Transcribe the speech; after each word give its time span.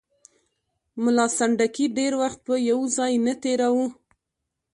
ملا 1.03 1.25
سنډکي 1.37 1.85
ډېر 1.97 2.11
وخت 2.21 2.39
په 2.47 2.53
یو 2.69 2.79
ځای 2.97 3.13
نه 3.25 3.33
تېراوه. 3.41 3.87